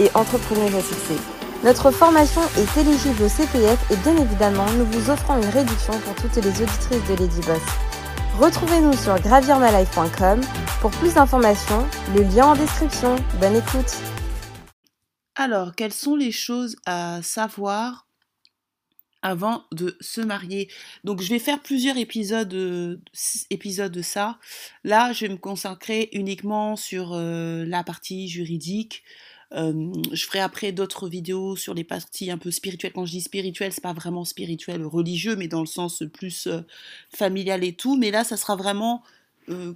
[0.00, 1.18] et entrepreneuse à.
[1.64, 6.14] Notre formation est éligible au CPF et bien évidemment, nous vous offrons une réduction pour
[6.16, 7.62] toutes les auditrices de Lady Boss.
[8.38, 10.40] Retrouvez-nous sur gravirmalife.com
[10.80, 13.16] pour plus d'informations, le lien en description.
[13.40, 13.96] Bonne écoute.
[15.36, 18.06] Alors, quelles sont les choses à savoir
[19.22, 20.68] avant de se marier?
[21.02, 23.00] Donc je vais faire plusieurs épisodes,
[23.50, 24.38] épisodes de ça.
[24.84, 29.02] Là, je vais me consacrer uniquement sur euh, la partie juridique,
[29.54, 32.92] je ferai après d'autres vidéos sur les parties un peu spirituelles.
[32.92, 36.48] Quand je dis spirituel, c'est pas vraiment spirituel religieux, mais dans le sens plus
[37.10, 37.96] familial et tout.
[37.96, 39.02] Mais là, ça sera vraiment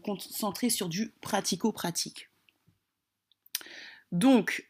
[0.03, 2.29] concentré sur du pratico-pratique.
[4.11, 4.68] Donc,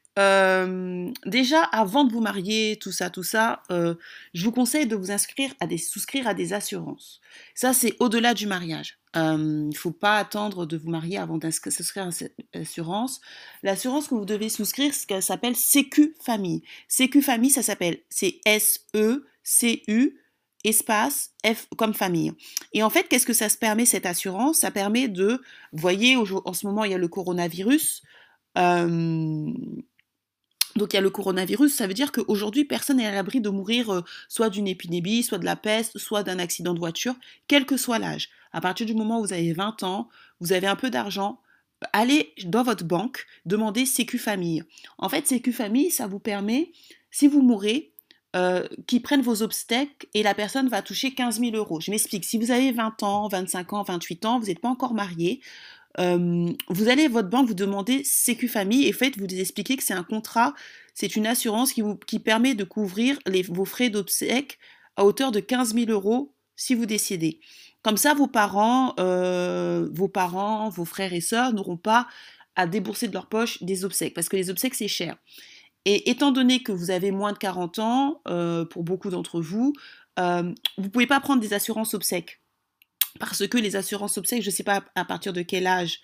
[1.26, 5.54] déjà, avant de vous marier, tout ça, tout ça, je vous conseille de vous inscrire
[5.60, 7.20] à des, souscrire à des assurances.
[7.54, 8.98] Ça, c'est au-delà du mariage.
[9.14, 12.12] Il ne faut pas attendre de vous marier avant d'inscrire une
[12.60, 13.20] assurance.
[13.62, 16.62] L'assurance que vous devez souscrire, qu'elle s'appelle Sécu Famille.
[16.88, 20.18] Sécu Famille, ça s'appelle, c'est S-E-C-U
[20.64, 22.32] espace F comme famille.
[22.72, 24.58] Et en fait, qu'est-ce que ça se permet cette assurance?
[24.58, 25.40] Ça permet de,
[25.72, 28.02] vous voyez, en ce moment, il y a le coronavirus.
[30.78, 33.50] Donc il y a le coronavirus, ça veut dire qu'aujourd'hui personne n'est à l'abri de
[33.50, 37.14] mourir euh, soit d'une épidémie, soit de la peste, soit d'un accident de voiture,
[37.48, 38.30] quel que soit l'âge.
[38.52, 40.08] À partir du moment où vous avez 20 ans,
[40.40, 41.40] vous avez un peu d'argent,
[41.92, 44.62] allez dans votre banque, demandez Sécu Famille.
[44.98, 46.72] En fait, Sécu Famille, ça vous permet,
[47.10, 47.92] si vous mourrez,
[48.36, 51.80] euh, qu'ils prennent vos obstacles et la personne va toucher 15 000 euros.
[51.80, 54.92] Je m'explique, si vous avez 20 ans, 25 ans, 28 ans, vous n'êtes pas encore
[54.92, 55.40] marié,
[55.96, 59.94] vous allez à votre banque, vous demandez Sécu Famille et faites, vous expliquez que c'est
[59.94, 60.54] un contrat,
[60.94, 64.58] c'est une assurance qui, vous, qui permet de couvrir les, vos frais d'obsèques
[64.96, 67.40] à hauteur de 15 000 euros si vous décidez.
[67.82, 72.08] Comme ça, vos parents, euh, vos parents, vos frères et sœurs n'auront pas
[72.56, 75.16] à débourser de leur poche des obsèques, parce que les obsèques, c'est cher.
[75.84, 79.72] Et étant donné que vous avez moins de 40 ans, euh, pour beaucoup d'entre vous,
[80.18, 80.42] euh,
[80.76, 82.40] vous ne pouvez pas prendre des assurances obsèques
[83.18, 86.00] parce que les assurances obsèques, je ne sais pas à partir de quel âge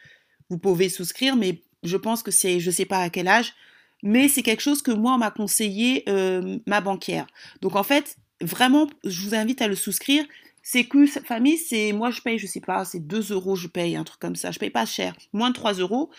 [0.50, 3.54] vous pouvez souscrire, mais je pense que c'est, je ne sais pas à quel âge,
[4.02, 7.26] mais c'est quelque chose que moi, m'a conseillé euh, ma banquière.
[7.62, 10.24] Donc en fait, vraiment, je vous invite à le souscrire.
[10.62, 13.96] C'est que famille, c'est moi je paye, je sais pas, c'est 2 euros, je paye
[13.96, 14.50] un truc comme ça.
[14.50, 16.10] Je paye pas cher, moins de 3 euros.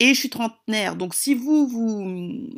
[0.00, 0.96] Et je suis trentenaire.
[0.96, 2.48] Donc si vous, vous,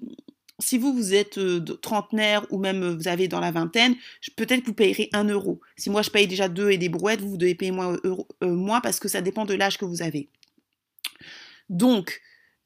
[0.58, 1.38] si vous, vous êtes
[1.80, 3.94] trentenaire ou même vous avez dans la vingtaine,
[4.36, 5.60] peut-être que vous payerez 1 euro.
[5.76, 7.96] Si moi je paye déjà 2 et des brouettes, vous, devez payer moins,
[8.40, 10.30] moins parce que ça dépend de l'âge que vous avez.
[11.68, 12.22] Donc,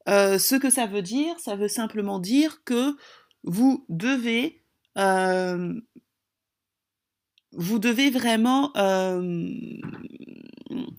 [0.07, 2.95] ce que ça veut dire, ça veut simplement dire que
[3.43, 4.61] vous devez,
[7.53, 8.71] vous devez vraiment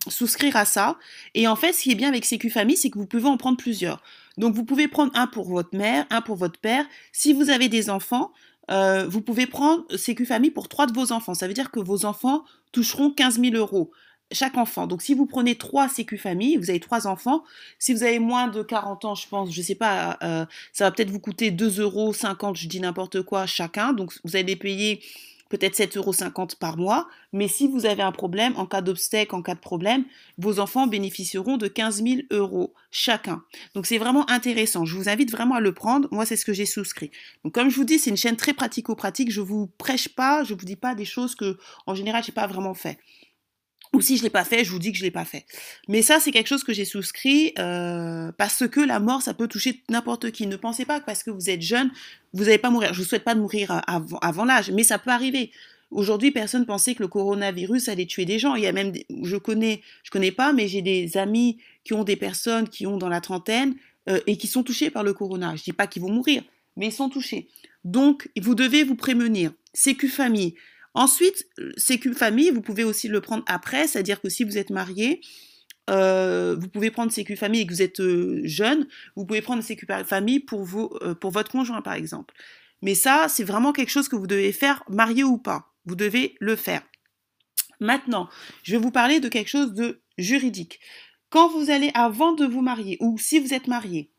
[0.08, 0.96] souscrire à ça.
[1.34, 3.36] Et en fait, ce qui est bien avec Sécu Famille, c'est que vous pouvez en
[3.36, 4.02] prendre plusieurs.
[4.38, 6.86] Donc, vous pouvez prendre un pour votre mère, un pour votre père.
[7.12, 8.32] Si vous avez des enfants,
[8.70, 11.34] euh, vous pouvez prendre Sécu Famille pour trois de vos enfants.
[11.34, 13.90] Ça veut dire que vos enfants toucheront 15 000 euros
[14.30, 14.86] chaque enfant.
[14.86, 17.44] Donc, si vous prenez trois Sécu Famille, vous avez trois enfants.
[17.78, 20.84] Si vous avez moins de 40 ans, je pense, je ne sais pas, euh, ça
[20.84, 22.14] va peut-être vous coûter 2,50 euros,
[22.54, 23.92] je dis n'importe quoi, chacun.
[23.92, 25.02] Donc, vous allez payer
[25.52, 29.42] peut-être 7,50 euros par mois, mais si vous avez un problème, en cas d'obstacle, en
[29.42, 30.06] cas de problème,
[30.38, 33.42] vos enfants bénéficieront de 15 000 euros chacun.
[33.74, 34.86] Donc c'est vraiment intéressant.
[34.86, 36.08] Je vous invite vraiment à le prendre.
[36.10, 37.10] Moi, c'est ce que j'ai souscrit.
[37.44, 39.30] Donc comme je vous dis, c'est une chaîne très pratico-pratique.
[39.30, 42.46] Je vous prêche pas, je vous dis pas des choses que, en général, j'ai pas
[42.46, 42.98] vraiment fait.
[43.94, 45.44] Ou si je l'ai pas fait, je vous dis que je l'ai pas fait.
[45.86, 49.48] Mais ça, c'est quelque chose que j'ai souscrit euh, parce que la mort, ça peut
[49.48, 50.46] toucher n'importe qui.
[50.46, 51.90] Ne pensez pas que parce que vous êtes jeune,
[52.32, 52.94] vous n'allez pas mourir.
[52.94, 55.50] Je vous souhaite pas de mourir avant, l'âge, mais ça peut arriver.
[55.90, 58.54] Aujourd'hui, personne pensait que le coronavirus allait tuer des gens.
[58.54, 58.94] Il y a même,
[59.24, 62.96] je connais, je connais pas, mais j'ai des amis qui ont des personnes qui ont
[62.96, 63.74] dans la trentaine
[64.08, 65.54] euh, et qui sont touchés par le corona.
[65.54, 66.42] Je dis pas qu'ils vont mourir,
[66.78, 67.48] mais ils sont touchés.
[67.84, 69.52] Donc, vous devez vous prémunir.
[69.74, 70.54] Sécu famille.
[70.94, 75.20] Ensuite, Sécu famille, vous pouvez aussi le prendre après, c'est-à-dire que si vous êtes marié,
[75.90, 78.86] euh, vous pouvez prendre Sécu famille et que vous êtes euh, jeune,
[79.16, 82.34] vous pouvez prendre Sécu famille euh, pour votre conjoint, par exemple.
[82.82, 85.72] Mais ça, c'est vraiment quelque chose que vous devez faire, marié ou pas.
[85.86, 86.82] Vous devez le faire.
[87.80, 88.28] Maintenant,
[88.62, 90.78] je vais vous parler de quelque chose de juridique.
[91.30, 94.10] Quand vous allez, avant de vous marier, ou si vous êtes marié,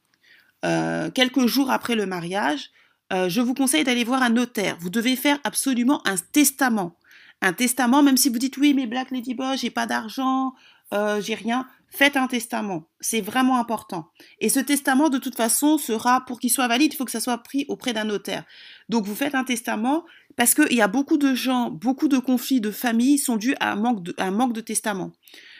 [1.14, 2.72] quelques jours après le mariage,
[3.12, 4.78] euh, je vous conseille d'aller voir un notaire.
[4.80, 6.98] Vous devez faire absolument un testament.
[7.42, 10.54] Un testament, même si vous dites oui, mais Black Lady Boss, j'ai pas d'argent,
[10.94, 11.68] euh, j'ai rien.
[11.90, 12.88] Faites un testament.
[13.02, 14.10] C'est vraiment important.
[14.40, 17.20] Et ce testament, de toute façon, sera, pour qu'il soit valide, il faut que ça
[17.20, 18.46] soit pris auprès d'un notaire.
[18.90, 20.06] Donc, vous faites un testament
[20.36, 23.74] parce qu'il y a beaucoup de gens, beaucoup de conflits de famille sont dus à
[23.74, 25.12] un manque de testament.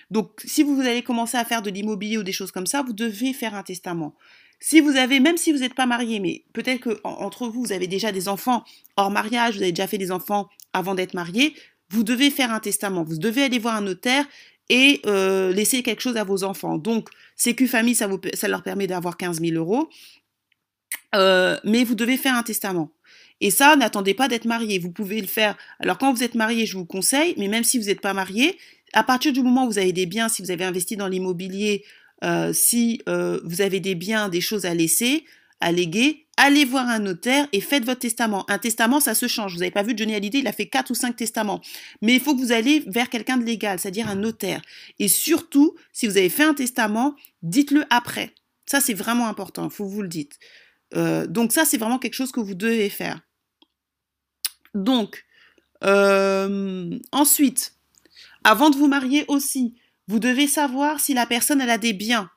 [0.10, 2.94] Donc, si vous allez commencer à faire de l'immobilier ou des choses comme ça, vous
[2.94, 4.16] devez faire un testament.
[4.66, 7.74] Si vous avez, même si vous n'êtes pas marié, mais peut-être que entre vous, vous
[7.74, 8.64] avez déjà des enfants
[8.96, 11.54] hors mariage, vous avez déjà fait des enfants avant d'être marié,
[11.90, 13.04] vous devez faire un testament.
[13.04, 14.26] Vous devez aller voir un notaire
[14.70, 16.78] et euh, laisser quelque chose à vos enfants.
[16.78, 18.08] Donc, Sécu Famille, ça,
[18.48, 19.90] leur permet d'avoir 15 000 euros.
[21.14, 22.90] Euh, mais vous devez faire un testament.
[23.42, 24.80] Et ça, n'attendez pas d'être marié.
[24.80, 25.58] Vous pouvez le faire.
[25.82, 28.58] Alors, quand vous êtes marié, je vous conseille, mais même si vous n'êtes pas marié,
[28.94, 31.84] à partir du moment où vous avez des biens, si vous avez investi dans l'immobilier,
[32.24, 35.26] euh, si euh, vous avez des biens, des choses à laisser,
[35.60, 38.46] à léguer, allez voir un notaire et faites votre testament.
[38.50, 39.54] Un testament, ça se change.
[39.54, 41.62] Vous n'avez pas vu Johnny Hallyday, il a fait quatre ou cinq testaments.
[42.02, 44.62] Mais il faut que vous allez vers quelqu'un de légal, c'est-à-dire un notaire.
[45.00, 48.34] Et surtout, si vous avez fait un testament, dites-le après.
[48.66, 50.40] Ça, c'est vraiment important, il faut que vous le dites.
[50.96, 53.20] Euh, donc ça, c'est vraiment quelque chose que vous devez faire.
[54.74, 55.26] Donc,
[57.12, 57.74] ensuite,
[58.46, 59.76] avant de vous marier aussi,
[60.08, 62.30] vous devez savoir si la personne a des biens.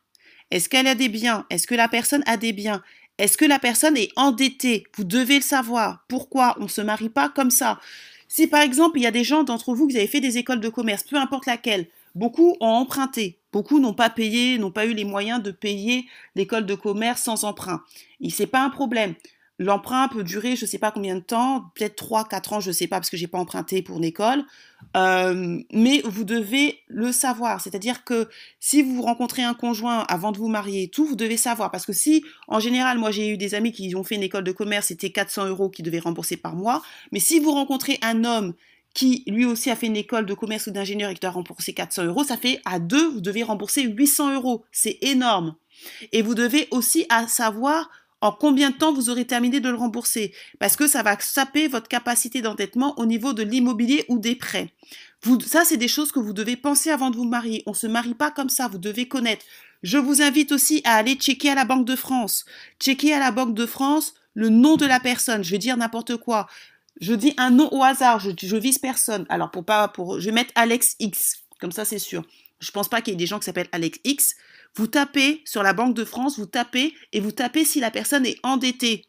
[0.50, 1.46] Est-ce qu'elle a des biens?
[1.50, 2.82] Est-ce que la personne a des biens?
[3.18, 4.84] Est-ce que la personne est endettée?
[4.96, 6.04] Vous devez le savoir.
[6.08, 7.80] Pourquoi on ne se marie pas comme ça?
[8.28, 10.60] Si par exemple il y a des gens d'entre vous qui avez fait des écoles
[10.60, 14.94] de commerce, peu importe laquelle, beaucoup ont emprunté, beaucoup n'ont pas payé, n'ont pas eu
[14.94, 17.82] les moyens de payer l'école de commerce sans emprunt.
[18.20, 19.14] Et c'est pas un problème.
[19.58, 22.68] L'emprunt peut durer, je ne sais pas combien de temps, peut-être 3, 4 ans, je
[22.68, 24.44] ne sais pas, parce que j'ai pas emprunté pour une école.
[24.96, 27.62] Euh, mais vous devez le savoir.
[27.62, 28.28] C'est-à-dire que
[28.60, 31.70] si vous rencontrez un conjoint avant de vous marier tout, vous devez savoir.
[31.70, 34.44] Parce que si, en général, moi j'ai eu des amis qui ont fait une école
[34.44, 36.82] de commerce, c'était 400 euros qu'ils devaient rembourser par mois.
[37.10, 38.52] Mais si vous rencontrez un homme
[38.92, 41.72] qui lui aussi a fait une école de commerce ou d'ingénieur et qui doit rembourser
[41.72, 44.64] 400 euros, ça fait à deux, vous devez rembourser 800 euros.
[44.72, 45.56] C'est énorme.
[46.12, 50.34] Et vous devez aussi savoir en combien de temps vous aurez terminé de le rembourser?
[50.58, 54.72] Parce que ça va saper votre capacité d'endettement au niveau de l'immobilier ou des prêts.
[55.46, 57.62] Ça, c'est des choses que vous devez penser avant de vous marier.
[57.66, 59.44] On ne se marie pas comme ça, vous devez connaître.
[59.82, 62.44] Je vous invite aussi à aller checker à la Banque de France.
[62.80, 65.44] Checker à la Banque de France le nom de la personne.
[65.44, 66.46] Je vais dire n'importe quoi.
[67.00, 69.26] Je dis un nom au hasard, je, je vise personne.
[69.28, 72.24] Alors pour pas pour je vais mettre Alex X, comme ça c'est sûr.
[72.60, 74.36] Je pense pas qu'il y ait des gens qui s'appellent Alex X.
[74.76, 78.26] Vous tapez sur la Banque de France, vous tapez et vous tapez si la personne
[78.26, 79.06] est endettée.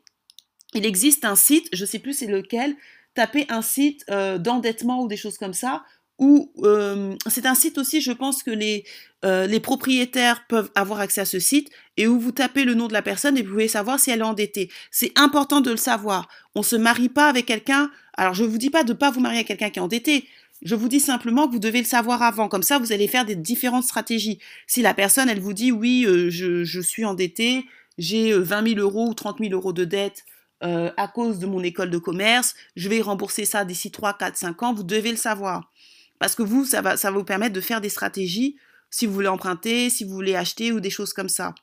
[0.73, 2.75] Il existe un site, je ne sais plus c'est lequel,
[3.13, 5.83] tapez un site euh, d'endettement ou des choses comme ça,
[6.19, 8.85] ou euh, c'est un site aussi, je pense que les,
[9.23, 12.87] euh, les propriétaires peuvent avoir accès à ce site, et où vous tapez le nom
[12.87, 14.71] de la personne et vous pouvez savoir si elle est endettée.
[14.89, 16.27] C'est important de le savoir.
[16.55, 18.97] On ne se marie pas avec quelqu'un, alors je ne vous dis pas de ne
[18.97, 20.27] pas vous marier avec quelqu'un qui est endetté,
[20.63, 22.47] je vous dis simplement que vous devez le savoir avant.
[22.49, 24.39] Comme ça, vous allez faire des différentes stratégies.
[24.65, 27.65] Si la personne, elle vous dit, oui, euh, je, suis endetté,
[27.97, 30.25] j'ai 20 euh, 000 euros ou 30 000 euros de dette
[30.63, 34.35] euh, à cause de mon école de commerce, je vais rembourser ça d'ici 3, 4,
[34.35, 35.71] 5 ans, vous devez le savoir.
[36.17, 38.57] Parce que vous, ça va, ça vous permettre de faire des stratégies
[38.89, 41.53] si vous voulez emprunter, si vous voulez acheter ou des choses comme ça.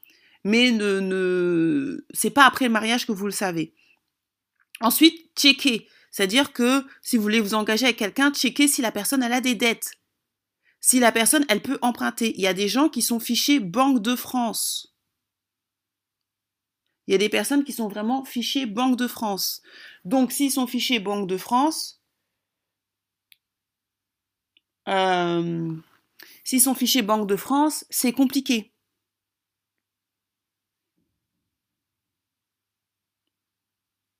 [0.45, 2.05] Mais ne, ne...
[2.13, 3.75] c'est pas après le mariage que vous le savez.
[4.81, 5.89] Ensuite, checker.
[6.15, 9.57] C'est-à-dire que si vous voulez vous engager avec quelqu'un, checkez si la personne a des
[9.57, 9.95] dettes.
[10.79, 12.33] Si la personne elle peut emprunter.
[12.37, 14.95] Il y a des gens qui sont fichés Banque de France.
[17.09, 19.61] Il y a des personnes qui sont vraiment fichées Banque de France.
[20.05, 22.01] Donc s'ils sont fichés Banque de France,
[24.87, 25.75] euh,
[26.45, 28.73] s'ils sont fichés Banque de France, c'est compliqué.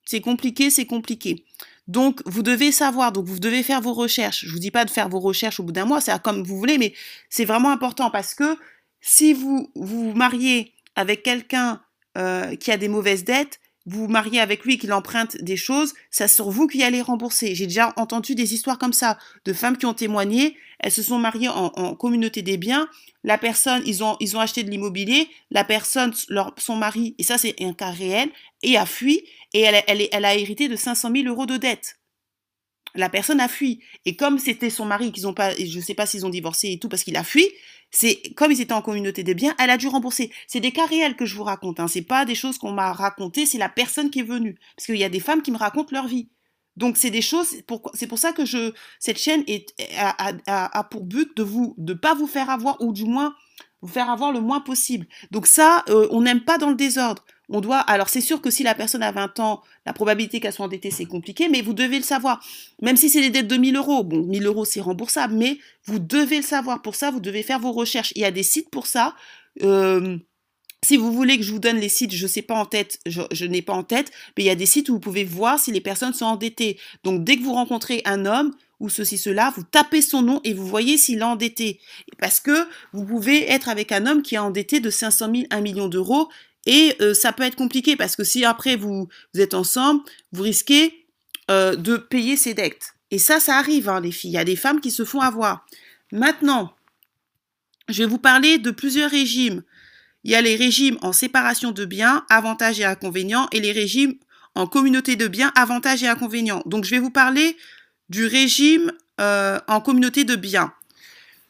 [0.05, 1.45] C'est compliqué, c'est compliqué.
[1.87, 4.45] Donc, vous devez savoir, donc vous devez faire vos recherches.
[4.47, 6.57] Je vous dis pas de faire vos recherches au bout d'un mois, c'est comme vous
[6.57, 6.95] voulez, mais
[7.29, 8.57] c'est vraiment important parce que
[9.01, 11.83] si vous vous mariez avec quelqu'un
[12.17, 16.29] euh, qui a des mauvaises dettes, vous mariez avec lui, qu'il emprunte des choses, c'est
[16.29, 17.55] sur vous qui allez rembourser.
[17.55, 21.19] J'ai déjà entendu des histoires comme ça, de femmes qui ont témoigné, elles se sont
[21.19, 22.89] mariées en, communauté des biens,
[23.25, 26.13] la personne, ils ont, acheté de l'immobilier, la personne,
[26.57, 28.31] son mari, et ça c'est un cas réel,
[28.63, 31.97] et a fui, et elle, a hérité de 500 000 euros de dette.
[32.97, 33.81] La personne a fui.
[34.05, 36.79] Et comme c'était son mari, qu'ils ont pas, je sais pas s'ils ont divorcé et
[36.79, 37.51] tout parce qu'il a fui,
[37.95, 40.33] c'est comme ils étaient en communauté des biens, elle a dû rembourser.
[40.49, 41.79] C'est des cas réels que je vous raconte.
[41.79, 41.87] Hein.
[41.87, 43.47] C'est pas des choses qu'on m'a racontées.
[43.47, 44.59] C'est la personne qui est venue.
[44.77, 46.29] Parce qu'il y a des femmes qui me racontent leur vie.
[46.77, 47.55] Donc c'est des choses.
[47.95, 51.77] C'est pour ça que je cette chaîne est a, a, a pour but de vous
[51.79, 53.37] de pas vous faire avoir ou du moins
[53.81, 55.07] vous faire avoir le moins possible.
[55.31, 57.23] Donc ça, euh, on n'aime pas dans le désordre.
[57.49, 57.79] On doit.
[57.79, 60.91] Alors, c'est sûr que si la personne a 20 ans, la probabilité qu'elle soit endettée,
[60.91, 62.43] c'est compliqué, mais vous devez le savoir.
[62.83, 65.99] Même si c'est des dettes de 1000 euros, bon, 1000 euros, c'est remboursable, mais vous
[65.99, 66.83] devez le savoir.
[66.83, 68.13] Pour ça, vous devez faire vos recherches.
[68.17, 69.15] Il y a des sites pour ça.
[70.85, 73.01] Si vous voulez que je vous donne les sites, je ne sais pas en tête,
[73.07, 75.25] je, je n'ai pas en tête, mais il y a des sites où vous pouvez
[75.25, 76.79] voir si les personnes sont endettées.
[77.05, 80.53] Donc, dès que vous rencontrez un homme, ou ceci, cela, vous tapez son nom et
[80.53, 81.81] vous voyez s'il est endetté.
[82.19, 85.61] Parce que vous pouvez être avec un homme qui est endetté de 500 000, 1
[85.63, 86.29] million d'euros
[86.67, 90.03] et euh, ça peut être compliqué parce que si après vous, êtes ensemble,
[90.33, 91.07] vous risquez
[91.51, 92.95] euh, de payer ses dettes.
[93.11, 94.31] Et ça, ça arrive, hein, les filles.
[94.31, 95.67] Il y a des femmes qui se font avoir.
[96.11, 96.75] Maintenant,
[97.89, 99.63] je vais vous parler de plusieurs régimes.
[100.25, 104.15] Il y a les régimes en séparation de biens, avantages et inconvénients, et les régimes
[104.55, 106.63] en communauté de biens, avantages et inconvénients.
[106.65, 107.57] Donc, je vais vous parler
[108.09, 110.73] du régime euh, en communauté de biens.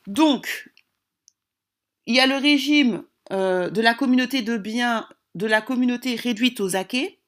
[0.07, 0.69] Donc,
[2.07, 6.61] il y a le régime euh, de la communauté de biens de la communauté réduite
[6.61, 7.21] aux acquets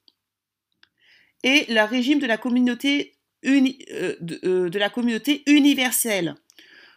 [1.42, 6.34] et le régime de la communauté, euh, euh, de, la communauté universelle.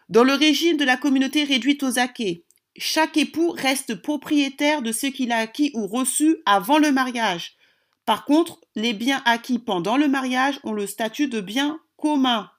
[0.07, 2.45] Dans le régime de la communauté réduite aux acquets,
[2.77, 7.57] chaque époux reste propriétaire de ce qu'il a acquis ou reçu avant le mariage.
[8.05, 12.49] Par contre, les biens acquis pendant le mariage ont le statut de biens communs.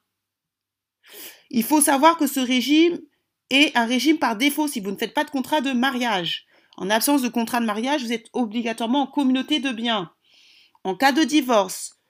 [1.51, 3.01] Il faut savoir que ce régime
[3.51, 6.47] et un régime par défaut si vous ne faites pas de contrat de mariage.
[6.77, 10.13] En absence de contrat de mariage, vous êtes obligatoirement en communauté de biens.
[10.85, 12.01] En cas de divorce,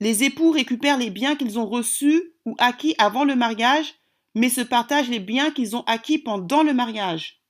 [0.00, 3.94] les époux récupèrent les biens qu'ils ont reçus ou acquis avant le mariage,
[4.34, 7.40] mais se partagent les biens qu'ils ont acquis pendant le mariage.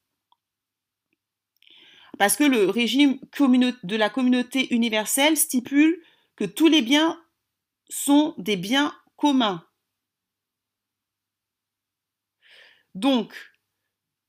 [2.18, 6.02] Parce que le régime de la communauté universelle stipule
[6.36, 7.20] que tous les biens
[7.88, 9.64] sont des biens communs.
[12.94, 13.32] Donc,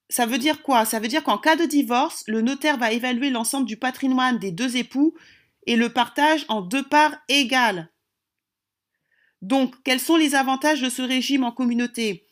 [0.10, 0.86] ça veut dire quoi?
[0.86, 4.52] Ça veut dire qu'en cas de divorce, le notaire va évaluer l'ensemble du patrimoine des
[4.52, 5.16] deux époux
[5.68, 7.92] et le partage en deux parts égales.
[9.42, 12.26] Donc, quels sont les avantages de ce régime en communauté?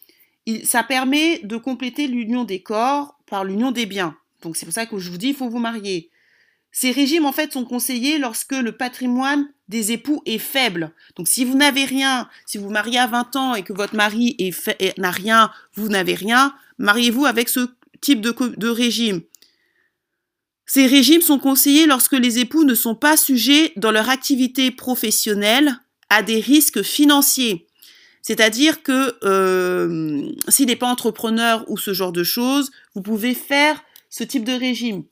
[0.64, 4.18] Ça permet de compléter l'union des corps par l'union des biens.
[4.42, 6.10] Donc, c'est pour ça que je vous dis, il faut vous marier.
[6.72, 10.92] Ces régimes, en fait, sont conseillés lorsque le patrimoine des époux est faible.
[11.16, 14.38] Donc, si vous n'avez rien, si vous mariez à 20 ans et que votre mari
[14.98, 17.70] n'a rien, vous n'avez rien, mariez-vous avec ce
[18.02, 19.22] type de, régime.
[20.66, 25.80] Ces régimes sont conseillés lorsque les époux ne sont pas sujets dans leur activité professionnelle
[26.10, 27.68] à des risques financiers.
[28.22, 33.82] C'est-à-dire que euh, s'il n'est pas entrepreneur ou ce genre de choses, vous pouvez faire
[34.10, 35.04] ce type de régime.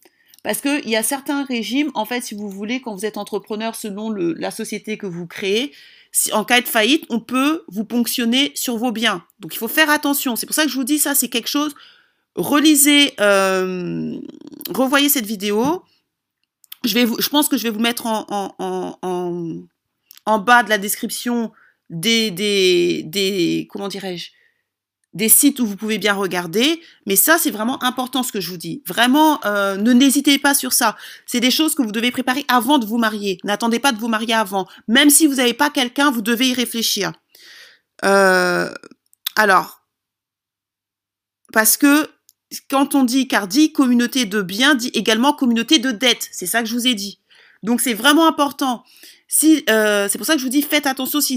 [0.46, 3.74] Parce qu'il y a certains régimes, en fait, si vous voulez, quand vous êtes entrepreneur
[3.74, 5.72] selon la société que vous créez,
[6.34, 9.26] en cas de faillite, on peut vous ponctionner sur vos biens.
[9.40, 10.36] Donc il faut faire attention.
[10.36, 11.74] C'est pour ça que je vous dis ça, c'est quelque chose.
[12.36, 14.20] Relisez, euh,
[14.70, 15.84] revoyez cette vidéo.
[16.84, 18.20] Je, pense que je vais vous mettre en,
[20.38, 21.52] bas de la description
[21.90, 24.30] des, des, des comment dirais-je,
[25.16, 26.82] des sites où vous pouvez bien regarder.
[27.08, 28.84] Mais ça, c'est vraiment important ce que je vous dis.
[28.86, 30.98] Vraiment, euh, ne n'hésitez pas sur ça.
[31.26, 33.40] C'est des choses que vous devez préparer avant de vous marier.
[33.44, 34.68] N'attendez pas de vous marier avant.
[34.88, 37.14] Même si vous n'avez pas quelqu'un, vous devez y réfléchir.
[38.04, 38.70] Euh,
[39.38, 39.86] alors,
[41.54, 42.10] parce que
[42.70, 46.28] quand on dit, car dit communauté de biens, dit également communauté de dettes.
[46.32, 47.22] C'est ça que je vous ai dit.
[47.66, 48.84] Donc c'est vraiment important.
[49.44, 51.36] Euh, c'est pour ça que je vous dis, faites attention si,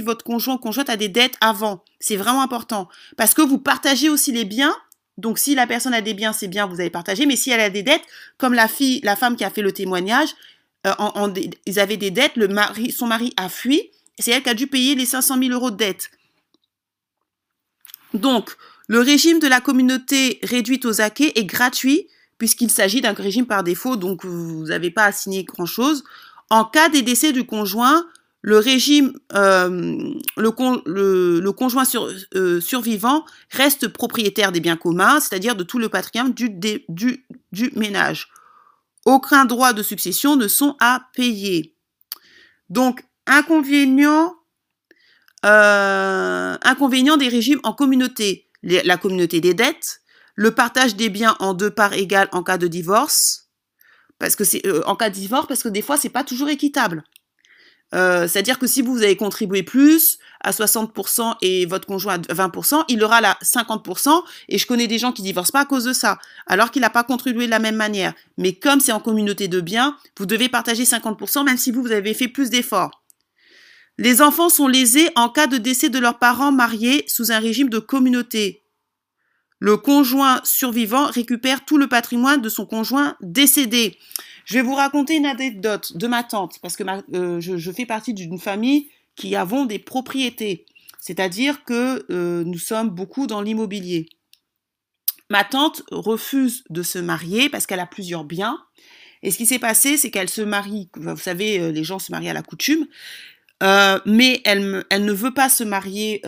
[0.00, 1.84] votre conjoint ou conjointe a des dettes avant.
[1.98, 2.88] C'est vraiment important.
[3.16, 4.74] Parce que vous partagez aussi les biens.
[5.18, 7.26] Donc, si la personne a des biens, c'est bien, vous allez partager.
[7.26, 8.04] Mais si elle a des dettes,
[8.38, 10.30] comme la fille, la femme qui a fait le témoignage,
[10.86, 10.94] euh,
[11.66, 13.90] ils avaient des dettes, le mari, son mari a fui.
[14.18, 16.10] C'est elle qui a dû payer les 500 000 euros de dettes.
[18.14, 22.06] Donc, le régime de la communauté réduite aux acquets est gratuit
[22.40, 26.04] puisqu'il s'agit d'un régime par défaut, donc vous n'avez pas à signer grand-chose.
[26.48, 28.06] En cas des décès du conjoint,
[28.40, 31.84] le régime, euh, le, conjoint
[32.34, 38.30] euh, survivant reste propriétaire des biens communs, c'est-à-dire de tout le patrimoine du, ménage.
[39.04, 41.76] Aucun droit de succession ne sont à payer.
[42.70, 44.34] Donc, inconvénient,
[45.44, 48.48] euh, inconvénient des régimes en communauté.
[48.62, 50.00] La communauté des dettes,
[50.34, 53.48] le partage des biens en deux parts égales en cas de divorce,
[54.18, 56.48] parce que c'est euh, en cas de divorce, parce que des fois c'est pas toujours
[56.48, 57.04] équitable.
[57.92, 62.84] Euh, c'est-à-dire que si vous avez contribué plus à 60% et votre conjoint à 20%,
[62.88, 64.22] il aura la 50%.
[64.48, 66.90] Et je connais des gens qui divorcent pas à cause de ça, alors qu'il n'a
[66.90, 68.14] pas contribué de la même manière.
[68.38, 71.92] Mais comme c'est en communauté de biens, vous devez partager 50%, même si vous, vous
[71.92, 73.02] avez fait plus d'efforts.
[73.98, 77.68] Les enfants sont lésés en cas de décès de leurs parents mariés sous un régime
[77.68, 78.62] de communauté.
[79.60, 83.98] Le conjoint survivant récupère tout le patrimoine de son conjoint décédé.
[84.46, 86.82] Je vais vous raconter une anecdote de ma tante, parce que
[87.14, 90.64] euh, je, fais partie d'une famille qui avons des propriétés,
[90.98, 94.08] c'est-à-dire que euh, nous sommes beaucoup dans l'immobilier.
[95.28, 98.58] Ma tante refuse de se marier parce qu'elle a plusieurs biens.
[99.22, 102.10] Et ce qui s'est passé, c'est qu'elle se marie, vous savez, euh, les gens se
[102.10, 102.86] marient à la coutume,
[104.06, 106.22] mais elle, elle, ne veut pas se marier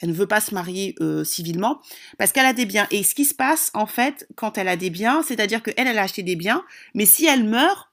[0.00, 1.80] elle ne veut pas se marier euh, civilement
[2.18, 2.86] parce qu'elle a des biens.
[2.90, 5.98] Et ce qui se passe, en fait, quand elle a des biens, c'est-à-dire qu'elle, elle
[5.98, 6.64] a acheté des biens,
[6.94, 7.88] mais si elle meurt,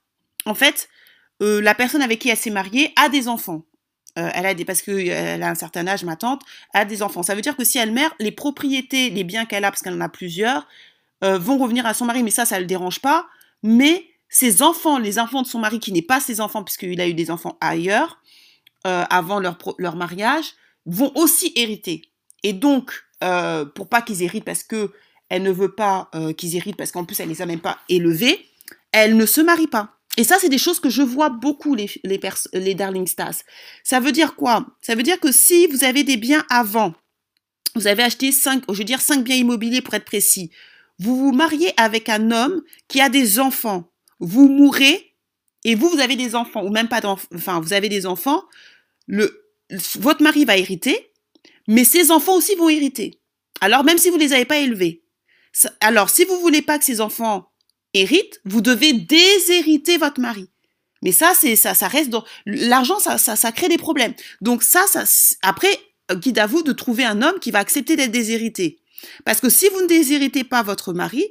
[0.46, 0.90] en fait,
[1.42, 3.64] euh, la personne avec qui elle s'est mariée a des enfants.
[4.18, 6.42] Euh, elle a des, parce qu'elle a un certain âge, ma tante,
[6.74, 7.24] a des enfants.
[7.24, 9.96] Ça veut dire que si elle meurt, les propriétés, les biens qu'elle a, parce qu'elle
[9.96, 10.68] en a plusieurs,
[11.22, 12.22] vont revenir à son mari.
[12.22, 13.26] Mais ça, ça ne le dérange pas.
[13.64, 17.08] Mais ses enfants, les enfants de son mari, qui n'est pas ses enfants, puisqu'il a
[17.08, 18.22] eu des enfants ailleurs,
[18.84, 20.54] avant leur, leur mariage,
[20.86, 22.04] vont aussi hériter.
[22.44, 22.92] Et donc,
[23.24, 24.92] euh, pour pas qu'ils héritent parce que
[25.30, 27.80] elle ne veut pas euh, qu'ils héritent parce qu'en plus elle les a même pas
[27.90, 28.46] élevés,
[28.92, 29.92] elle ne se marie pas.
[30.18, 32.20] Et ça, c'est des choses que je vois beaucoup les, les,
[32.54, 33.36] les Darling Stars.
[33.84, 34.66] Ça veut dire quoi?
[34.82, 36.94] Ça veut dire que si vous avez des biens avant,
[37.76, 40.52] vous avez acheté cinq, je veux dire cinq biens immobiliers pour être précis,
[41.00, 45.14] vous vous mariez avec un homme qui a des enfants, vous mourrez
[45.66, 48.44] et vous, vous avez des enfants, ou même pas d'enfants, enfin, vous avez des enfants,
[49.08, 49.45] le,
[49.96, 51.12] votre mari va hériter,
[51.68, 53.20] mais ses enfants aussi vont hériter.
[53.62, 55.04] Alors même si vous ne les avez pas élevés.
[55.80, 57.52] Alors si vous voulez pas que ces enfants
[57.94, 60.50] héritent, vous devez déshériter votre mari.
[61.02, 64.14] Mais ça, c'est ça, ça reste dans l'argent, ça, ça, ça crée des problèmes.
[64.42, 65.04] Donc ça, ça,
[65.42, 65.80] après,
[66.14, 68.80] guide à vous de trouver un homme qui va accepter d'être déshérité.
[69.24, 71.26] Parce que si vous ne déshéritez pas votre mari,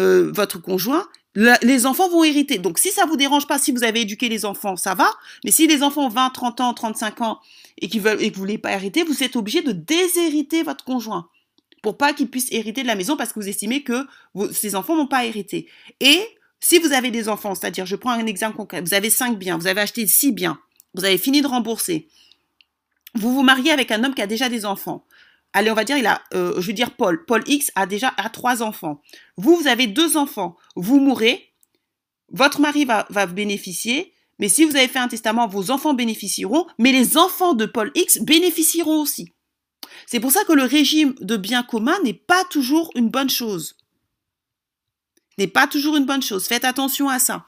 [0.00, 2.58] euh, votre conjoint, les enfants vont hériter.
[2.58, 5.10] Donc, si ça vous dérange pas, si vous avez éduqué les enfants, ça va.
[5.44, 7.40] Mais si les enfants ont 20, 30 ans, 35 ans
[7.78, 10.84] et, qu'ils veulent, et que vous voulez pas hériter, vous êtes obligé de déshériter votre
[10.84, 11.28] conjoint
[11.82, 14.06] pour pas qu'il puisse hériter de la maison parce que vous estimez que
[14.52, 15.66] ces enfants vont pas hériter.
[16.00, 16.20] Et
[16.58, 19.56] si vous avez des enfants, c'est-à-dire, je prends un exemple concret, vous avez 5 biens,
[19.56, 20.58] vous avez acheté 6 biens,
[20.94, 22.08] vous avez fini de rembourser,
[23.14, 25.04] vous vous mariez avec un homme qui a déjà des enfants
[25.52, 27.24] allez, on va dire, il a, euh, je veux dire Paul.
[27.24, 29.00] Paul X a déjà trois enfants.
[29.36, 30.56] Vous, vous avez deux enfants.
[30.76, 31.52] Vous mourrez.
[32.32, 34.12] Votre mari va, va bénéficier.
[34.38, 36.66] Mais si vous avez fait un testament, vos enfants bénéficieront.
[36.78, 39.32] Mais les enfants de Paul X bénéficieront aussi.
[40.06, 43.76] C'est pour ça que le régime de biens communs n'est pas toujours une bonne chose.
[45.38, 46.46] N'est pas toujours une bonne chose.
[46.46, 47.46] Faites attention à ça.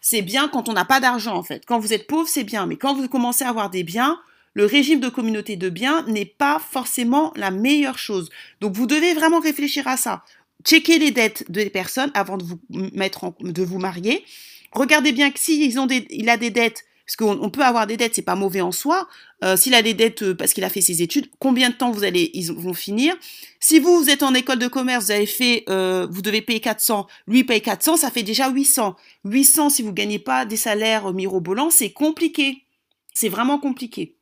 [0.00, 1.64] C'est bien quand on n'a pas d'argent, en fait.
[1.66, 2.66] Quand vous êtes pauvre, c'est bien.
[2.66, 4.20] Mais quand vous commencez à avoir des biens,
[4.56, 8.30] le régime de communauté de biens n'est pas forcément la meilleure chose.
[8.62, 10.24] Donc vous devez vraiment réfléchir à ça.
[10.64, 13.34] Checkez les dettes des personnes avant de vous mettre
[13.78, 14.24] marier.
[14.72, 17.98] Regardez bien que s'il ont des, il a des dettes, parce qu'on peut avoir des
[17.98, 19.06] dettes, c'est pas mauvais en soi.
[19.44, 21.90] Euh, s'il a des dettes euh, parce qu'il a fait ses études, combien de temps
[21.90, 23.14] vous allez, ils vont finir?
[23.60, 26.60] Si vous, vous êtes en école de commerce, vous avez fait, euh, vous devez payer
[26.60, 28.96] 400, lui paye 400, ça fait déjà 800.
[29.26, 32.64] 800 si vous gagnez pas des salaires mirobolants, c'est compliqué.
[33.12, 34.15] C'est vraiment compliqué.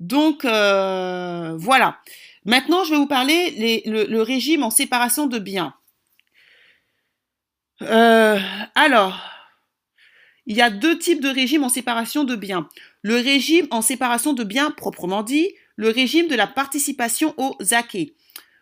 [0.00, 1.98] Donc euh, voilà.
[2.46, 5.74] Maintenant, je vais vous parler le, régime en séparation de biens.
[7.82, 8.38] Euh,
[8.74, 9.20] alors,
[10.46, 12.66] il y a deux types de régimes en séparation de biens.
[13.02, 18.14] Le régime en séparation de biens proprement dit, le régime de la participation aux acquis.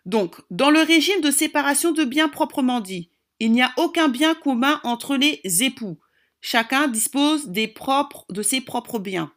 [0.05, 4.35] Donc, dans le régime de séparation de biens proprement dit, il n'y a aucun bien
[4.35, 5.97] commun entre les époux.
[6.41, 9.31] Chacun dispose de ses propres biens.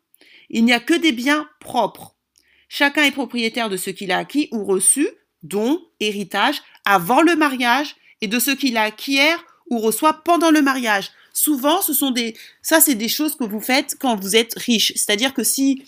[0.52, 2.14] Il n'y a que des biens propres.
[2.68, 5.08] Chacun est propriétaire de ce qu'il a acquis ou reçu,
[5.42, 11.10] dont héritage, avant le mariage, et de ce qu'il acquiert ou reçoit pendant le mariage.
[11.32, 14.92] Souvent, ce sont des, ça c'est des choses que vous faites quand vous êtes riche.
[14.94, 15.82] C'est-à-dire que si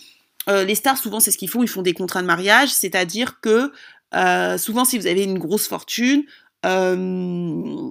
[0.49, 3.39] euh, les stars, souvent c'est ce qu'ils font, ils font des contrats de mariage, c'est-à-dire
[3.39, 3.71] que
[4.13, 6.23] euh, souvent si vous avez une grosse fortune,
[6.65, 7.89] euh,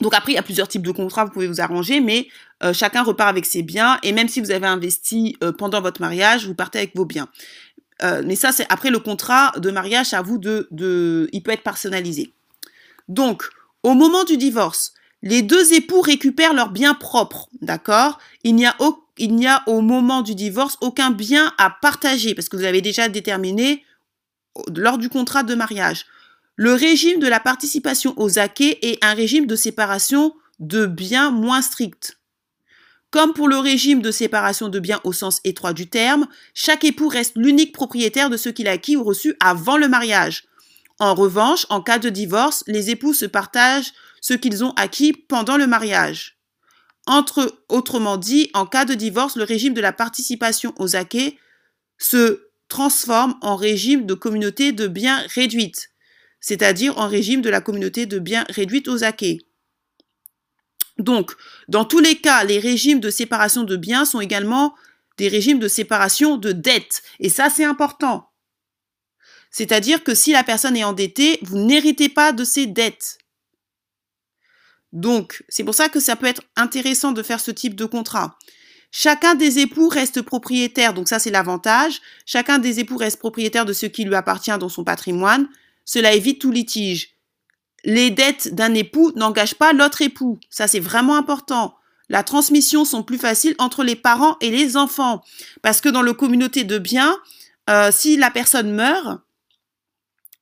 [0.00, 2.28] donc après, il y a plusieurs types de contrats, vous pouvez vous arranger, mais
[2.62, 6.00] euh, chacun repart avec ses biens, et même si vous avez investi euh, pendant votre
[6.00, 7.28] mariage, vous partez avec vos biens.
[8.02, 11.52] Euh, mais ça, c'est après le contrat de mariage, à vous de, de, il peut
[11.52, 12.32] être personnalisé.
[13.08, 13.44] Donc,
[13.82, 18.18] au moment du divorce, les deux époux récupèrent leurs biens propres, d'accord?
[18.42, 18.76] Il n'y a
[19.16, 22.80] il n'y a au moment du divorce aucun bien à partager parce que vous avez
[22.80, 23.84] déjà déterminé
[24.74, 26.04] lors du contrat de mariage.
[26.56, 31.62] Le régime de la participation aux acquets est un régime de séparation de biens moins
[31.62, 32.20] strict.
[33.10, 37.08] Comme pour le régime de séparation de biens au sens étroit du terme, chaque époux
[37.08, 40.44] reste l'unique propriétaire de ce qu'il a acquis ou reçu avant le mariage.
[41.00, 45.56] En revanche, en cas de divorce, les époux se partagent ce qu'ils ont acquis pendant
[45.56, 46.38] le mariage.
[47.06, 51.36] Entre, autrement dit, en cas de divorce, le régime de la participation aux acquets
[51.98, 55.90] se transforme en régime de communauté de biens réduite
[56.44, 59.38] c'est-à-dire en régime de la communauté de biens réduite aux acquets.
[60.98, 61.32] Donc,
[61.68, 64.74] dans tous les cas, les régimes de séparation de biens sont également
[65.16, 67.02] des régimes de séparation de dettes.
[67.18, 68.30] Et ça, c'est important.
[69.50, 73.16] C'est-à-dire que si la personne est endettée, vous n'héritez pas de ses dettes.
[74.92, 78.36] Donc, c'est pour ça que ça peut être intéressant de faire ce type de contrat.
[78.90, 82.02] Chacun des époux reste propriétaire, donc ça c'est l'avantage.
[82.26, 85.48] Chacun des époux reste propriétaire de ce qui lui appartient dans son patrimoine.
[85.84, 87.10] Cela évite tout litige.
[87.84, 90.38] Les dettes d'un époux n'engagent pas l'autre époux.
[90.50, 91.76] Ça c'est vraiment important.
[92.08, 95.22] La transmission sont plus faciles entre les parents et les enfants.
[95.62, 97.16] Parce que dans le communauté de biens,
[97.70, 99.20] euh, si la personne meurt,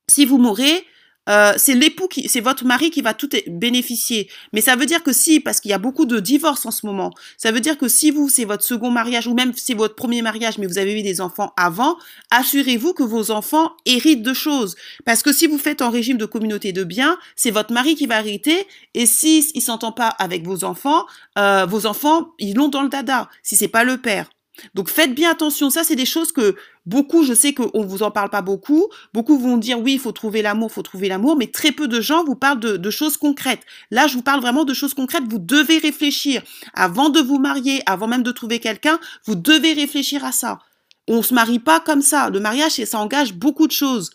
[0.09, 0.85] si vous mourrez,
[1.29, 4.29] euh, c'est l'époux qui, c'est votre mari qui va tout bénéficier.
[4.51, 6.85] Mais ça veut dire que si, parce qu'il y a beaucoup de divorces en ce
[6.85, 9.95] moment, ça veut dire que si vous, c'est votre second mariage ou même c'est votre
[9.95, 11.97] premier mariage, mais vous avez eu des enfants avant,
[12.31, 14.75] assurez-vous que vos enfants héritent de choses.
[15.05, 18.07] Parce que si vous faites en régime de communauté de biens, c'est votre mari qui
[18.07, 18.67] va hériter.
[18.93, 21.05] Et si il s'entend pas avec vos enfants,
[21.37, 23.29] euh, vos enfants, ils l'ont dans le dada.
[23.43, 24.32] Si c'est pas le père.
[24.73, 25.69] Donc faites bien attention.
[25.69, 28.87] Ça, c'est des choses que beaucoup, je sais qu'on vous en parle pas beaucoup.
[29.13, 31.87] Beaucoup vont dire oui, il faut trouver l'amour, il faut trouver l'amour, mais très peu
[31.87, 33.61] de gens vous parlent de, choses concrètes.
[33.91, 35.23] Là, je vous parle vraiment de choses concrètes.
[35.27, 38.99] Vous devez réfléchir avant de vous marier, avant même de trouver quelqu'un.
[39.25, 40.59] Vous devez réfléchir à ça.
[41.07, 42.29] On se marie pas comme ça.
[42.29, 44.11] Le mariage, ça engage beaucoup de choses.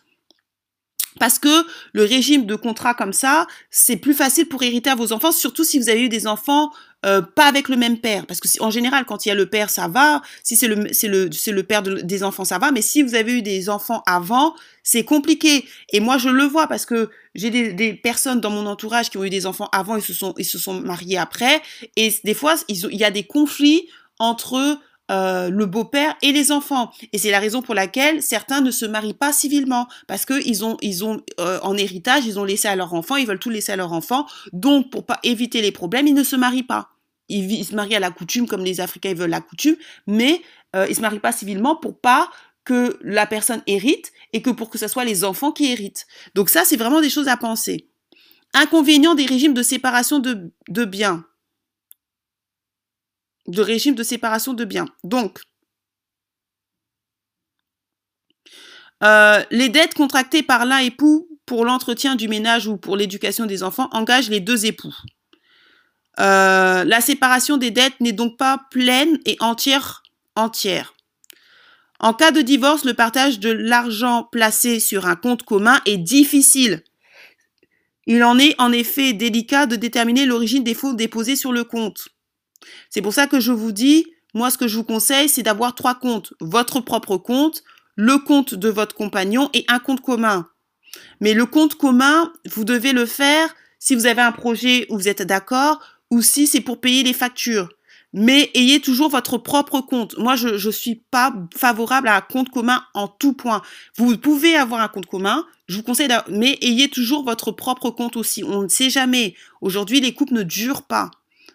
[1.18, 5.12] Parce que le régime de contrat comme ça, c'est plus facile pour hériter à vos
[5.12, 6.70] enfants, surtout si vous avez eu des enfants
[7.06, 8.26] euh, pas avec le même père.
[8.26, 10.20] Parce que en général, quand il y a le père, ça va.
[10.42, 12.72] Si c'est le c'est le c'est le père des enfants, ça va.
[12.72, 15.64] Mais si vous avez eu des enfants avant, c'est compliqué.
[15.92, 19.18] Et moi, je le vois parce que j'ai des, des, personnes dans mon entourage qui
[19.18, 21.62] ont eu des enfants avant et se sont ils se sont mariés après.
[21.96, 26.90] Et des fois, il y a des conflits entre euh, le beau-père et les enfants.
[27.12, 30.64] Et c'est la raison pour laquelle certains ne se marient pas civilement parce que ils
[30.64, 33.48] ont, ils ont euh, en héritage, ils ont laissé à leur enfant, ils veulent tout
[33.48, 34.26] laisser à leur enfant.
[34.52, 36.90] Donc, pour pas éviter les problèmes, ils ne se marient pas.
[37.30, 40.42] Ils, se marient à la coutume comme les Africains ils veulent la coutume, mais
[40.76, 42.30] euh, ils se marient pas civilement pour pas
[42.64, 46.06] que la personne hérite et que pour que ce soit les enfants qui héritent.
[46.34, 47.88] Donc ça, c'est vraiment des choses à penser.
[48.52, 51.24] Inconvénient des régimes de séparation de, de biens
[53.48, 54.86] de régime de séparation de biens.
[55.02, 55.40] Donc,
[59.02, 63.62] euh, les dettes contractées par l'un époux pour l'entretien du ménage ou pour l'éducation des
[63.62, 64.94] enfants engagent les deux époux.
[66.20, 70.02] Euh, la séparation des dettes n'est donc pas pleine et entière,
[70.34, 70.94] entière.
[72.00, 76.82] En cas de divorce, le partage de l'argent placé sur un compte commun est difficile.
[78.06, 82.08] Il en est en effet délicat de déterminer l'origine des fonds déposés sur le compte.
[82.90, 85.74] C'est pour ça que je vous dis, moi, ce que je vous conseille, c'est d'avoir
[85.74, 86.34] trois comptes.
[86.40, 87.62] Votre propre compte,
[87.96, 90.48] le compte de votre compagnon et un compte commun.
[91.20, 95.08] Mais le compte commun, vous devez le faire si vous avez un projet où vous
[95.08, 97.68] êtes d'accord ou si c'est pour payer les factures.
[98.14, 100.16] Mais ayez toujours votre propre compte.
[100.16, 103.60] Moi, je ne suis pas favorable à un compte commun en tout point.
[103.96, 108.16] Vous pouvez avoir un compte commun, je vous conseille, mais ayez toujours votre propre compte
[108.16, 108.42] aussi.
[108.44, 109.34] On ne sait jamais.
[109.60, 111.10] Aujourd'hui, les couples ne durent pas.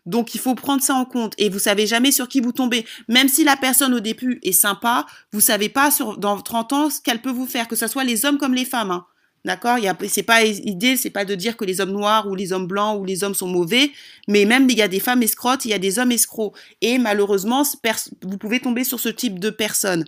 [0.05, 2.85] Donc il faut prendre ça en compte et vous savez jamais sur qui vous tombez.
[3.07, 7.01] Même si la personne au début est sympa, vous savez pas dans 30 ans ce
[7.01, 8.91] qu'elle peut vous faire, que ce soit les hommes comme les femmes.
[8.91, 9.05] Hein.
[9.45, 9.77] D'accord?
[9.77, 12.67] Il c'est pas idée, c'est pas de dire que les hommes noirs ou les hommes
[12.67, 13.91] blancs ou les hommes sont mauvais,
[14.29, 16.97] mais même il y a des femmes escrotes, il y a des hommes escrocs et
[16.97, 17.63] malheureusement
[18.21, 20.05] vous pouvez tomber sur ce type de personnes.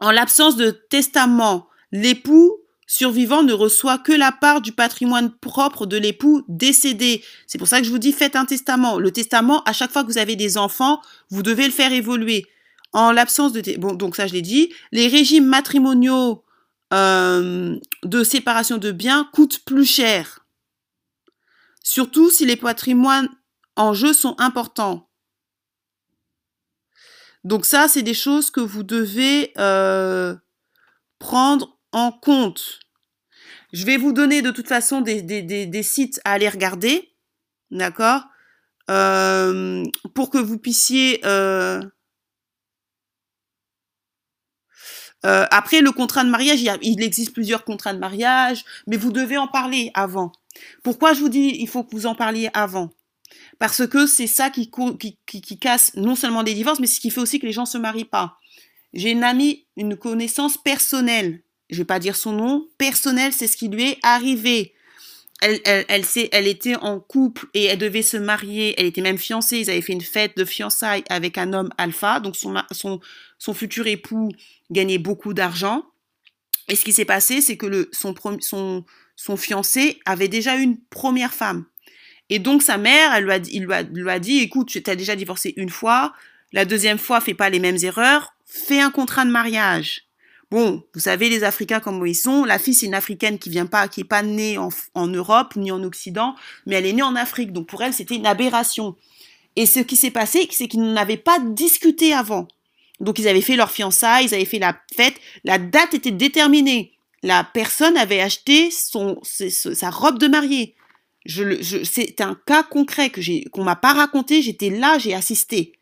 [0.00, 5.96] En l'absence de testament, l'époux survivant ne reçoit que la part du patrimoine propre de
[5.96, 7.24] l'époux décédé.
[7.46, 8.98] C'est pour ça que je vous dis faites un testament.
[8.98, 12.46] Le testament, à chaque fois que vous avez des enfants, vous devez le faire évoluer.
[12.92, 13.78] En l'absence de...
[13.78, 14.72] Bon, donc ça je l'ai dit.
[14.92, 16.44] Les régimes matrimoniaux
[16.94, 20.46] euh, de séparation de biens coûtent plus cher.
[21.82, 23.28] Surtout si les patrimoines
[23.74, 25.08] en jeu sont importants.
[27.44, 30.34] Donc ça, c'est des choses que vous devez euh,
[31.20, 32.80] prendre en compte.
[33.72, 37.12] Je vais vous donner de toute façon des, des, sites à aller regarder,
[37.70, 38.22] d'accord?
[38.90, 41.20] Euh, Pour que vous puissiez...
[41.24, 41.80] Euh,
[45.24, 49.36] euh, après, le contrat de mariage, il, existe plusieurs contrats de mariage, mais vous devez
[49.38, 50.30] en parler avant.
[50.84, 52.90] Pourquoi je vous dis il faut que vous en parliez avant?
[53.58, 57.10] Parce que c'est ça qui, qui, qui, casse non seulement des divorces, mais ce qui
[57.10, 58.38] fait aussi que les gens se marient pas.
[58.92, 63.56] J'ai une amie, une connaissance personnelle je vais pas dire son nom, personnel, c'est ce
[63.56, 64.74] qui lui est arrivé.
[65.42, 68.74] Elle, elle, elle, elle était en couple et elle devait se marier.
[68.78, 69.58] Elle était même fiancée.
[69.58, 72.20] Ils avaient fait une fête de fiançailles avec un homme alpha.
[72.20, 73.00] Donc son, son,
[73.38, 74.30] son futur époux
[74.70, 75.84] gagnait beaucoup d'argent.
[76.68, 80.78] Et ce qui s'est passé, c'est que le, son, son, son fiancé avait déjà une
[80.90, 81.66] première femme.
[82.28, 84.82] Et donc sa mère, elle lui a, il lui a, lui a dit, écoute, tu
[84.90, 86.12] as déjà divorcé une fois,
[86.52, 90.05] la deuxième fois, fais pas les mêmes erreurs, fais un contrat de mariage.
[90.52, 92.44] Bon, vous savez les Africains comment ils sont.
[92.44, 95.72] La fille c'est une Africaine qui vient pas, qui est pas née en, Europe ni
[95.72, 97.52] en Occident, mais elle est née en Afrique.
[97.52, 98.96] Donc pour elle c'était une aberration.
[99.56, 102.46] Et ce qui s'est passé, c'est qu'ils n'avaient pas discuté avant.
[103.00, 106.92] Donc ils avaient fait leur fiançailles, ils avaient fait la fête, la date était déterminée.
[107.22, 110.76] La personne avait acheté son, sa robe de mariée.
[111.26, 114.42] C'est un cas concret que j'ai, qu'on m'a pas raconté.
[114.42, 115.75] J'étais là, j'ai assisté.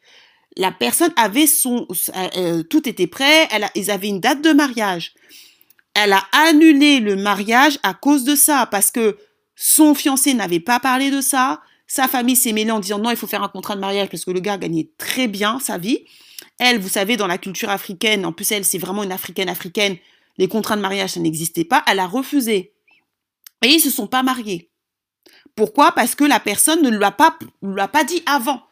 [0.57, 1.87] La personne avait son,
[2.37, 3.49] euh, tout était prêt.
[3.51, 5.15] Elle ils avaient une date de mariage.
[5.95, 9.17] Elle a annulé le mariage à cause de ça parce que
[9.57, 11.61] son fiancé n'avait pas parlé de ça.
[11.87, 14.25] Sa famille s'est mêlée en disant non, il faut faire un contrat de mariage parce
[14.25, 16.05] que le gars gagnait très bien sa vie.
[16.59, 19.97] Elle, vous savez, dans la culture africaine, en plus elle, c'est vraiment une africaine africaine,
[20.39, 21.83] les contrats de mariage, ça n'existait pas.
[21.87, 22.73] Elle a refusé.
[23.63, 24.71] Et ils se sont pas mariés.
[25.57, 25.93] Pourquoi?
[25.93, 28.63] Parce que la personne ne lui a pas, lui a pas dit avant.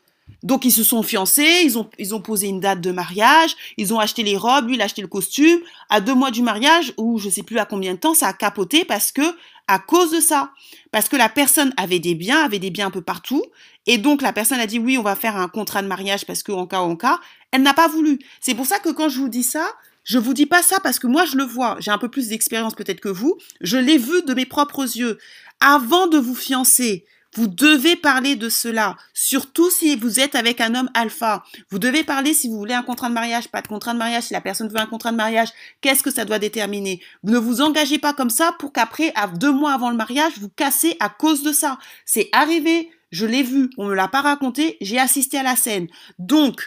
[0.43, 3.95] Donc ils se sont fiancés, ils ont, ils ont posé une date de mariage, ils
[3.95, 5.61] ont acheté les robes, lui il a acheté le costume.
[5.89, 8.33] À deux mois du mariage, ou je sais plus à combien de temps, ça a
[8.33, 9.23] capoté parce que
[9.69, 10.53] à cause de ça,
[10.91, 13.43] parce que la personne avait des biens, avait des biens un peu partout,
[13.87, 16.43] et donc la personne a dit oui, on va faire un contrat de mariage parce
[16.43, 17.21] que en cas en cas,
[17.53, 18.19] elle n'a pas voulu.
[18.41, 19.67] C'est pour ça que quand je vous dis ça,
[20.05, 22.29] je vous dis pas ça parce que moi je le vois, j'ai un peu plus
[22.29, 25.19] d'expérience peut-être que vous, je l'ai vu de mes propres yeux.
[25.61, 30.75] Avant de vous fiancer, vous devez parler de cela, surtout si vous êtes avec un
[30.75, 31.43] homme alpha.
[31.71, 34.25] Vous devez parler si vous voulez un contrat de mariage, pas de contrat de mariage,
[34.25, 35.49] si la personne veut un contrat de mariage,
[35.81, 37.01] qu'est-ce que ça doit déterminer?
[37.25, 40.97] Ne vous engagez pas comme ça pour qu'après, deux mois avant le mariage, vous cassez
[41.01, 41.79] à cause de ça.
[42.05, 45.89] C'est arrivé, je l'ai vu, on me l'a pas raconté, j'ai assisté à la scène.
[46.19, 46.67] Donc,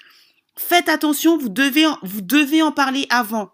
[0.57, 3.51] faites attention, vous devez en, vous devez en parler avant.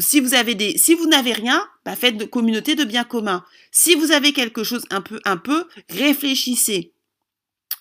[0.00, 3.44] Si vous avez des, si vous n'avez rien, bah faites de communauté de biens communs.
[3.70, 6.92] Si vous avez quelque chose un peu, un peu, réfléchissez.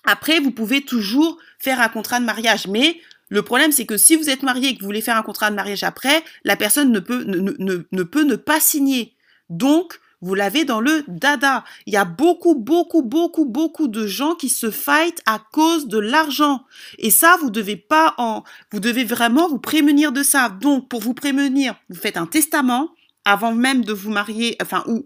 [0.03, 4.15] Après, vous pouvez toujours faire un contrat de mariage, mais le problème, c'est que si
[4.15, 6.91] vous êtes marié et que vous voulez faire un contrat de mariage après, la personne
[6.91, 9.15] ne peut ne, ne, ne peut ne pas signer.
[9.49, 11.63] Donc, vous l'avez dans le dada.
[11.85, 15.99] Il y a beaucoup, beaucoup, beaucoup, beaucoup de gens qui se fight à cause de
[15.99, 16.63] l'argent.
[16.97, 20.49] Et ça, vous devez pas en, vous devez vraiment vous prémunir de ça.
[20.49, 22.89] Donc, pour vous prémunir, vous faites un testament
[23.25, 25.05] avant même de vous marier, enfin, ou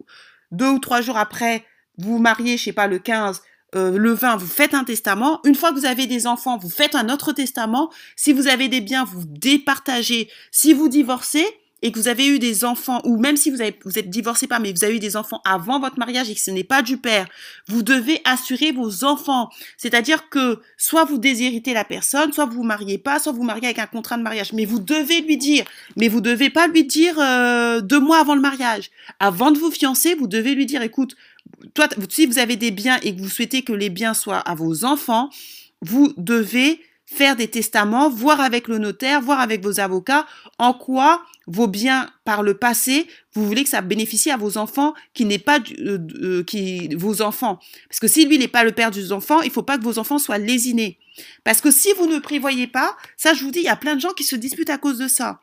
[0.52, 1.66] deux ou trois jours après,
[1.98, 3.42] vous vous mariez, je sais pas, le 15,
[3.76, 5.42] euh, le 20, vous faites un testament.
[5.46, 7.92] Une fois que vous avez des enfants, vous faites un autre testament.
[8.16, 10.30] Si vous avez des biens, vous départagez.
[10.52, 11.46] Si vous divorcez,
[11.82, 14.48] et que vous avez eu des enfants, ou même si vous, avez, vous êtes divorcé
[14.48, 16.82] pas, mais vous avez eu des enfants avant votre mariage et que ce n'est pas
[16.82, 17.28] du père,
[17.68, 19.50] vous devez assurer vos enfants.
[19.78, 23.66] C'est-à-dire que soit vous déshéritez la personne, soit vous vous mariez pas, soit vous mariez
[23.66, 24.54] avec un contrat de mariage.
[24.54, 28.34] Mais vous devez lui dire, mais vous devez pas lui dire euh, deux mois avant
[28.34, 28.90] le mariage.
[29.20, 31.16] Avant de vous fiancer, vous devez lui dire, écoute,
[31.76, 34.56] toi, si vous avez des biens et que vous souhaitez que les biens soient à
[34.56, 35.30] vos enfants,
[35.82, 40.28] vous devez faire des testaments, voir avec le notaire, voir avec vos avocats
[40.60, 44.94] en quoi vos biens par le passé, vous voulez que ça bénéficie à vos enfants
[45.14, 47.60] qui n'est pas euh, euh, qui vos enfants.
[47.88, 49.98] Parce que si lui n'est pas le père des enfants, il faut pas que vos
[49.98, 51.00] enfants soient lésinés.
[51.46, 53.96] Parce que si vous ne prévoyez pas, ça je vous dis, il y a plein
[53.96, 55.40] de gens qui se disputent à cause de ça.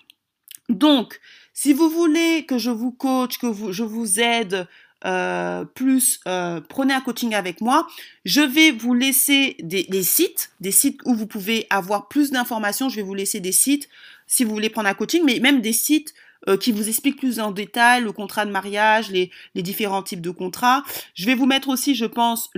[0.68, 1.18] Donc,
[1.55, 4.68] si vous voulez que je vous coach, que je vous aide
[5.05, 7.87] euh, plus euh, prenez un coaching avec moi.
[8.25, 12.88] Je vais vous laisser des, sites, des sites où vous pouvez avoir plus d'informations.
[12.88, 13.88] Je vais vous laisser des sites
[14.27, 16.14] si vous voulez prendre un coaching, mais même des sites
[16.49, 20.31] euh, qui vous expliquent plus en détail le contrat de mariage, les, différents types de
[20.31, 20.83] contrats.
[21.14, 22.51] Je vais vous mettre aussi, je pense,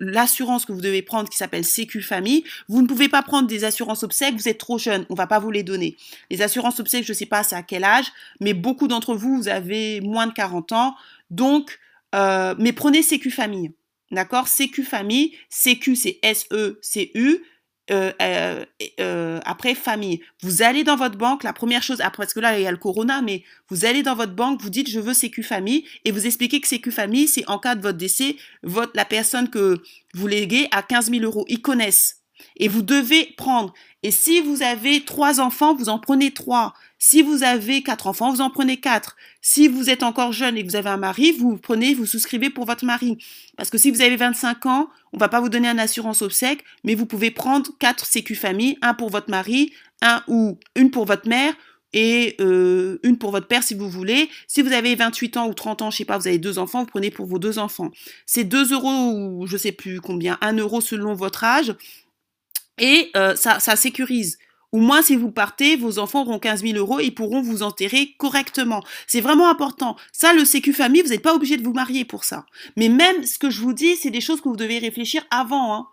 [0.00, 2.44] l'assurance que vous devez prendre qui s'appelle Sécu Famille.
[2.68, 5.38] Vous ne pouvez pas prendre des assurances obsèques, vous êtes trop jeune, on va pas
[5.38, 5.96] vous les donner.
[6.30, 8.06] Les assurances obsèques, je sais pas c'est à quel âge,
[8.40, 10.94] mais beaucoup d'entre vous, vous avez moins de 40 ans.
[11.30, 11.80] Donc,
[12.14, 13.72] euh, mais prenez Sécu Famille.
[14.10, 14.48] D'accord?
[14.48, 15.36] Sécu Famille.
[15.48, 17.42] Sécu, c'est S-E-C-U.
[17.90, 18.12] Euh,
[18.98, 22.58] euh, après famille, vous allez dans votre banque, la première chose, après parce que là
[22.58, 25.12] il y a le corona, mais vous allez dans votre banque, vous dites je veux
[25.12, 28.92] Sécu famille et vous expliquez que Sécu famille, c'est en cas de votre décès, votre,
[28.94, 29.82] la personne que
[30.14, 31.44] vous léguez à 15 000 euros.
[31.46, 32.23] Ils connaissent
[32.56, 33.72] et vous devez prendre.
[34.02, 36.74] Et si vous avez trois enfants, vous en prenez trois.
[36.98, 39.16] Si vous avez quatre enfants, vous en prenez quatre.
[39.40, 42.50] Si vous êtes encore jeune et que vous avez un mari, vous prenez, vous souscrivez
[42.50, 43.18] pour votre mari.
[43.56, 46.64] Parce que si vous avez 25 ans, on va pas vous donner une assurance obsèque,
[46.82, 51.04] mais vous pouvez prendre quatre sécu famille, un pour votre mari, un ou une pour
[51.04, 51.54] votre mère
[51.94, 54.28] et euh, une pour votre père si vous voulez.
[54.48, 56.80] Si vous avez 28 ans ou 30 ans, je sais pas, vous avez deux enfants,
[56.80, 57.90] vous prenez pour vos deux enfants.
[58.26, 61.74] C'est 2 euros ou je sais plus combien, 1 euro selon votre âge.
[62.78, 64.38] Et euh, ça, ça sécurise.
[64.74, 68.14] Au moins, si vous partez, vos enfants auront 15 000 euros et pourront vous enterrer
[68.18, 68.82] correctement.
[69.06, 69.94] C'est vraiment important.
[70.10, 72.44] Ça, le sécu famille, vous n'êtes pas obligé de vous marier pour ça.
[72.76, 75.76] Mais même ce que je vous dis, c'est des choses que vous devez réfléchir avant.
[75.76, 75.86] Hein.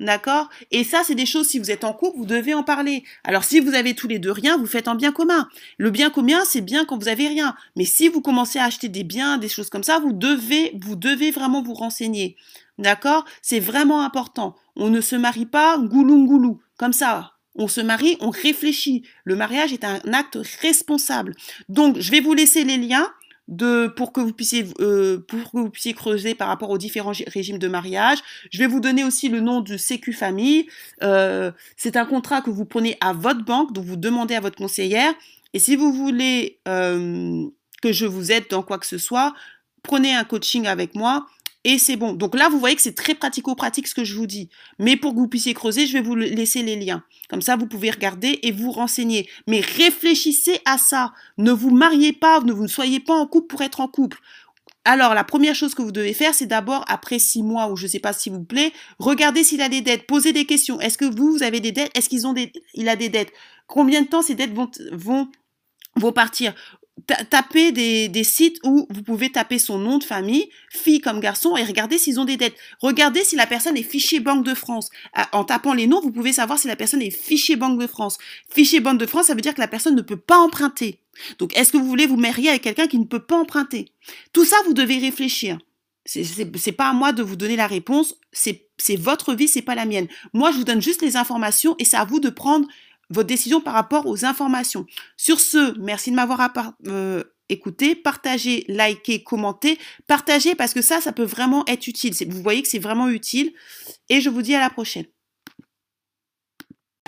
[0.00, 0.48] D'accord?
[0.70, 3.02] Et ça, c'est des choses, si vous êtes en couple, vous devez en parler.
[3.24, 5.48] Alors, si vous avez tous les deux rien, vous faites un bien commun.
[5.76, 7.56] Le bien commun, c'est bien quand vous avez rien.
[7.76, 10.94] Mais si vous commencez à acheter des biens, des choses comme ça, vous devez, vous
[10.94, 12.36] devez vraiment vous renseigner.
[12.78, 13.24] D'accord?
[13.42, 14.54] C'est vraiment important.
[14.76, 17.32] On ne se marie pas goulou goulou, comme ça.
[17.56, 19.02] On se marie, on réfléchit.
[19.24, 21.34] Le mariage est un acte responsable.
[21.68, 23.10] Donc, je vais vous laisser les liens
[23.48, 27.12] de pour que vous puissiez euh, pour que vous puissiez creuser par rapport aux différents
[27.26, 28.18] régimes de mariage.
[28.50, 30.68] Je vais vous donner aussi le nom du Sécu Famille.
[31.02, 34.56] Euh, c'est un contrat que vous prenez à votre banque, donc vous demandez à votre
[34.56, 35.12] conseillère.
[35.54, 37.46] Et si vous voulez euh,
[37.82, 39.34] que je vous aide dans quoi que ce soit,
[39.82, 41.26] prenez un coaching avec moi
[41.64, 42.12] et c'est bon.
[42.12, 44.48] Donc là, vous voyez que c'est très pratico-pratique ce que je vous dis.
[44.78, 47.02] Mais pour que vous puissiez creuser, je vais vous laisser les liens.
[47.28, 49.28] Comme ça, vous pouvez regarder et vous renseigner.
[49.46, 51.12] Mais réfléchissez à ça.
[51.36, 54.18] Ne vous mariez pas, ne vous soyez pas en couple pour être en couple.
[54.84, 57.82] Alors, la première chose que vous devez faire, c'est d'abord, après six mois ou je
[57.84, 60.80] ne sais pas s'il vous plaît, regardez s'il a des dettes, posez des questions.
[60.80, 61.90] Est-ce que vous, vous avez des dettes?
[61.94, 62.50] Est-ce qu'ils ont des,
[62.86, 63.32] a des dettes?
[63.66, 65.28] Combien de temps ces dettes vont, vont,
[65.96, 66.54] vont partir?
[67.06, 71.64] Tapez des, sites où vous pouvez taper son nom de famille, fille comme garçon, et
[71.64, 72.56] regarder s'ils ont des dettes.
[72.80, 74.90] Regardez si la personne est fichée Banque de France.
[75.14, 77.86] Ah, en tapant les noms, vous pouvez savoir si la personne est fichée Banque de
[77.86, 78.18] France.
[78.50, 81.00] Fichée Banque de France, ça veut dire que la personne ne peut pas emprunter.
[81.38, 83.92] Donc, est-ce que vous voulez vous marier avec quelqu'un qui ne peut pas emprunter?
[84.32, 85.58] Tout ça, vous devez réfléchir.
[86.04, 88.14] C'est pas à moi de vous donner la réponse.
[88.32, 90.08] C'est votre vie, c'est pas la mienne.
[90.32, 92.66] Moi, je vous donne juste les informations et c'est à vous de prendre
[93.10, 94.86] votre décision par rapport aux informations.
[95.16, 96.40] Sur ce, merci de m'avoir
[96.86, 102.14] euh, écouté, partagez, likez, commentez, partagez parce que ça, ça peut vraiment être utile.
[102.28, 103.52] Vous voyez que c'est vraiment utile
[104.08, 105.06] et je vous dis à la prochaine.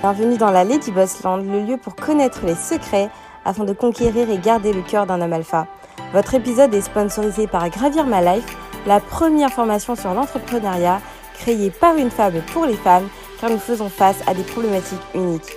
[0.00, 3.10] Bienvenue dans la Lady Bossland, le lieu pour connaître les secrets
[3.44, 5.68] afin de conquérir et garder le cœur d'un homme alpha.
[6.14, 11.02] Votre épisode est sponsorisé par Gravir My Life, la première formation sur l'entrepreneuriat
[11.34, 13.08] créée par une femme pour les femmes
[13.40, 15.56] car nous faisons face à des problématiques uniques